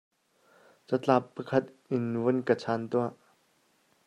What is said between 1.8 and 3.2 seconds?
in van ka chan tuah!